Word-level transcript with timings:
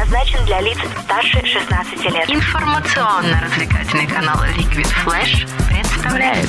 предназначен 0.00 0.44
для 0.46 0.60
лиц 0.60 0.78
старше 1.04 1.44
16 1.44 2.04
лет. 2.04 2.30
Информационно-развлекательный 2.30 4.06
канал 4.06 4.36
Liquid 4.56 4.88
Flash 5.04 5.46
представляет 5.68 6.48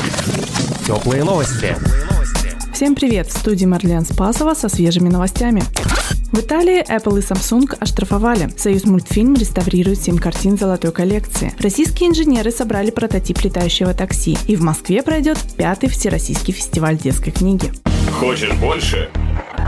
Теплые 0.85 1.23
новости. 1.23 1.75
Всем 2.73 2.95
привет! 2.95 3.27
В 3.27 3.37
студии 3.37 3.65
Марлен 3.65 4.05
Спасова 4.05 4.53
со 4.53 4.69
свежими 4.69 5.09
новостями. 5.09 5.63
В 6.31 6.39
Италии 6.39 6.81
Apple 6.87 7.19
и 7.19 7.21
Samsung 7.21 7.75
оштрафовали. 7.79 8.49
Союз 8.57 8.85
мультфильм 8.85 9.35
реставрирует 9.35 10.01
7 10.01 10.17
картин 10.17 10.57
золотой 10.57 10.93
коллекции. 10.93 11.53
Российские 11.59 12.09
инженеры 12.09 12.51
собрали 12.51 12.89
прототип 12.89 13.41
летающего 13.41 13.93
такси. 13.93 14.37
И 14.47 14.55
в 14.55 14.61
Москве 14.61 15.03
пройдет 15.03 15.37
пятый 15.57 15.89
Всероссийский 15.89 16.53
фестиваль 16.53 16.97
детской 16.97 17.31
книги. 17.31 17.71
Хочешь 18.17 18.53
больше? 18.53 19.09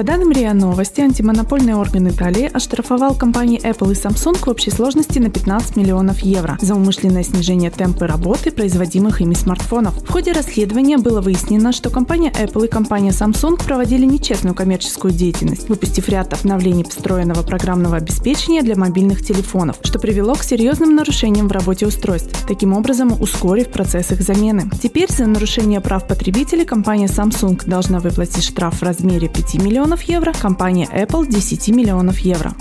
по 0.00 0.04
данным 0.04 0.32
РИА 0.32 0.54
Новости, 0.54 1.02
антимонопольный 1.02 1.74
орган 1.74 2.08
Италии 2.08 2.50
оштрафовал 2.50 3.14
компании 3.14 3.60
Apple 3.62 3.92
и 3.92 3.94
Samsung 3.94 4.38
в 4.38 4.48
общей 4.48 4.70
сложности 4.70 5.18
на 5.18 5.28
15 5.28 5.76
миллионов 5.76 6.20
евро 6.20 6.56
за 6.62 6.74
умышленное 6.74 7.22
снижение 7.22 7.70
темпа 7.70 8.06
работы 8.06 8.50
производимых 8.50 9.20
ими 9.20 9.34
смартфонов. 9.34 10.02
В 10.02 10.10
ходе 10.10 10.32
расследования 10.32 10.96
было 10.96 11.20
выяснено, 11.20 11.72
что 11.72 11.90
компания 11.90 12.32
Apple 12.32 12.64
и 12.64 12.68
компания 12.70 13.10
Samsung 13.10 13.62
проводили 13.62 14.06
нечестную 14.06 14.54
коммерческую 14.54 15.12
деятельность, 15.12 15.68
выпустив 15.68 16.08
ряд 16.08 16.32
обновлений 16.32 16.84
встроенного 16.84 17.42
программного 17.42 17.98
обеспечения 17.98 18.62
для 18.62 18.76
мобильных 18.76 19.22
телефонов, 19.22 19.80
что 19.82 19.98
привело 19.98 20.34
к 20.34 20.42
серьезным 20.42 20.94
нарушениям 20.94 21.46
в 21.46 21.52
работе 21.52 21.86
устройств, 21.86 22.46
таким 22.48 22.72
образом 22.72 23.20
ускорив 23.20 23.68
процесс 23.68 24.12
их 24.12 24.22
замены. 24.22 24.70
Теперь 24.82 25.12
за 25.12 25.26
нарушение 25.26 25.82
прав 25.82 26.06
потребителей 26.08 26.64
компания 26.64 27.04
Samsung 27.04 27.68
должна 27.68 27.98
выплатить 27.98 28.44
штраф 28.44 28.80
в 28.80 28.82
размере 28.82 29.28
5 29.28 29.56
миллионов 29.56 29.89
миллионов 29.90 30.02
евро, 30.02 30.32
компания 30.32 30.86
Apple 30.86 31.26
10 31.26 31.68
миллионов 31.70 32.20
евро. 32.20 32.52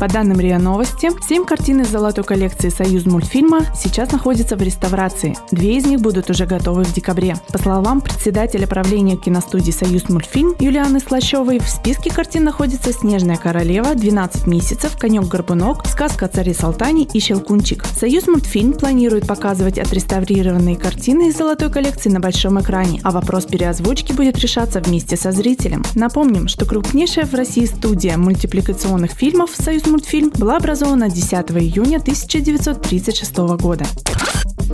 По 0.00 0.08
данным 0.08 0.40
РИА 0.40 0.58
Новости, 0.58 1.10
семь 1.28 1.44
картин 1.44 1.82
из 1.82 1.90
золотой 1.90 2.24
коллекции 2.24 2.70
«Союз 2.70 3.04
мультфильма» 3.04 3.66
сейчас 3.76 4.10
находятся 4.12 4.56
в 4.56 4.62
реставрации. 4.62 5.36
Две 5.50 5.76
из 5.76 5.84
них 5.84 6.00
будут 6.00 6.30
уже 6.30 6.46
готовы 6.46 6.84
в 6.84 6.94
декабре. 6.94 7.36
По 7.52 7.58
словам 7.58 8.00
председателя 8.00 8.66
правления 8.66 9.16
киностудии 9.16 9.72
«Союз 9.72 10.08
мультфильм» 10.08 10.54
Юлианы 10.58 11.00
Слащевой, 11.00 11.58
в 11.58 11.68
списке 11.68 12.10
картин 12.10 12.44
находится 12.44 12.94
«Снежная 12.94 13.36
королева», 13.36 13.92
«12 13.92 14.48
месяцев», 14.48 14.96
«Конек-горбунок», 14.96 15.86
«Сказка 15.86 16.24
о 16.24 16.28
царе 16.28 16.54
Салтане» 16.54 17.04
и 17.04 17.20
«Щелкунчик». 17.20 17.84
«Союз 17.84 18.26
мультфильм» 18.26 18.72
планирует 18.72 19.26
показывать 19.26 19.78
отреставрированные 19.78 20.76
картины 20.76 21.28
из 21.28 21.36
золотой 21.36 21.70
коллекции 21.70 22.08
на 22.08 22.20
большом 22.20 22.58
экране, 22.58 23.02
а 23.04 23.10
вопрос 23.10 23.44
переозвучки 23.44 24.14
будет 24.14 24.38
решаться 24.38 24.80
вместе 24.80 25.18
со 25.18 25.30
зрителем. 25.30 25.84
Напомним, 25.94 26.48
что 26.48 26.64
крупнейшая 26.64 27.26
в 27.26 27.34
России 27.34 27.66
студия 27.66 28.16
мультипликационных 28.16 29.10
фильмов 29.10 29.50
«Союз 29.54 29.89
мультфильм 29.90 30.30
была 30.30 30.56
образована 30.56 31.10
10 31.10 31.32
июня 31.32 31.98
1936 31.98 33.36
года. 33.60 33.84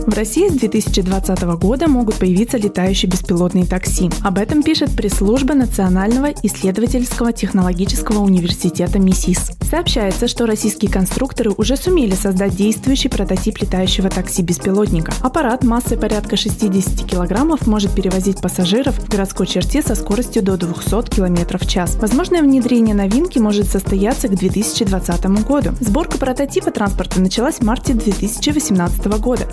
В 0.07 0.13
России 0.13 0.47
с 0.47 0.53
2020 0.53 1.41
года 1.59 1.89
могут 1.89 2.15
появиться 2.15 2.57
летающие 2.57 3.11
беспилотные 3.11 3.65
такси. 3.65 4.09
Об 4.23 4.37
этом 4.37 4.63
пишет 4.63 4.95
пресс-служба 4.95 5.53
Национального 5.53 6.27
исследовательского 6.43 7.33
технологического 7.33 8.19
университета 8.19 8.99
МИСИС. 8.99 9.51
Сообщается, 9.69 10.29
что 10.29 10.45
российские 10.45 10.89
конструкторы 10.89 11.51
уже 11.57 11.75
сумели 11.75 12.15
создать 12.15 12.55
действующий 12.55 13.09
прототип 13.09 13.57
летающего 13.57 14.09
такси-беспилотника. 14.09 15.11
Аппарат 15.21 15.65
массой 15.65 15.97
порядка 15.97 16.37
60 16.37 17.05
килограммов 17.05 17.67
может 17.67 17.93
перевозить 17.93 18.39
пассажиров 18.39 18.97
в 18.97 19.09
городской 19.09 19.45
черте 19.45 19.81
со 19.81 19.93
скоростью 19.93 20.41
до 20.41 20.55
200 20.55 21.09
км 21.13 21.57
в 21.57 21.67
час. 21.67 21.97
Возможное 21.97 22.41
внедрение 22.41 22.95
новинки 22.95 23.39
может 23.39 23.67
состояться 23.67 24.29
к 24.29 24.35
2020 24.35 25.25
году. 25.45 25.71
Сборка 25.81 26.17
прототипа 26.17 26.71
транспорта 26.71 27.19
началась 27.19 27.55
в 27.55 27.63
марте 27.63 27.93
2018 27.93 29.05
года. 29.19 29.49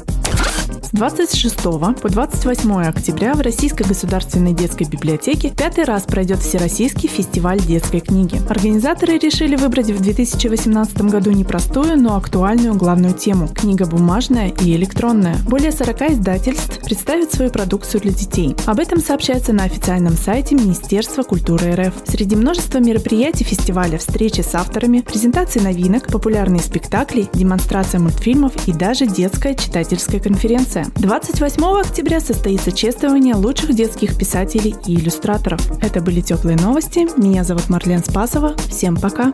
26 0.95 1.61
по 1.61 2.09
28 2.09 2.83
октября 2.83 3.35
в 3.35 3.41
Российской 3.41 3.83
государственной 3.83 4.53
детской 4.53 4.85
библиотеке 4.85 5.51
пятый 5.51 5.83
раз 5.83 6.05
пройдет 6.05 6.39
Всероссийский 6.39 7.09
фестиваль 7.09 7.59
детской 7.61 7.99
книги. 7.99 8.41
Организаторы 8.49 9.19
решили 9.19 9.57
выбрать 9.57 9.91
в 9.91 10.01
2018 10.01 11.03
году 11.03 11.33
непростую, 11.33 12.01
но 12.01 12.17
актуальную 12.17 12.75
главную 12.75 13.13
тему– 13.13 13.49
книга 13.57 13.87
бумажная 13.87 14.51
и 14.51 14.77
электронная. 14.77 15.37
Более 15.49 15.73
40 15.73 16.13
издательств 16.13 16.79
представят 16.85 17.33
свою 17.33 17.51
продукцию 17.51 18.01
для 18.03 18.13
детей. 18.13 18.55
Об 18.65 18.79
этом 18.79 19.01
сообщается 19.01 19.53
на 19.53 19.65
официальном 19.65 20.17
сайте 20.17 20.55
Министерства 20.55 21.25
культуры 21.25 21.75
РФ. 21.75 21.93
Среди 22.07 22.37
множества 22.37 22.79
мероприятий 22.79 23.43
фестиваля 23.43 23.99
встречи 23.99 24.43
с 24.43 24.55
авторами, 24.55 25.01
презентации 25.01 25.59
новинок, 25.59 26.07
популярные 26.07 26.63
спектакли, 26.63 27.29
демонстрация 27.35 27.99
мультфильмов 27.99 28.53
и 28.69 28.73
даже 28.73 29.09
детская 29.09 29.57
читательская 29.57 30.21
конференция. 30.21 30.84
28 30.97 31.81
октября 31.81 32.21
состоится 32.21 32.73
чествование 32.73 33.35
лучших 33.35 33.75
детских 33.75 34.17
писателей 34.19 34.75
и 34.87 34.95
иллюстраторов. 34.95 35.61
Это 35.83 36.01
были 36.01 36.21
теплые 36.21 36.57
новости. 36.57 37.07
Меня 37.21 37.45
зовут 37.45 37.69
Марлен 37.69 38.03
Спасова. 38.05 38.57
Всем 38.69 38.97
пока. 38.97 39.33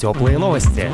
Теплые 0.00 0.38
новости. 0.38 0.90